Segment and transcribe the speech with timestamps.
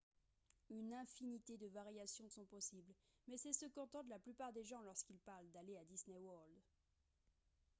[0.71, 2.91] une infinité de variations sont possibles
[3.27, 6.57] mais c’est ce qu’entendent la plupart des gens lorsqu’ils parlent d’« aller à disney world»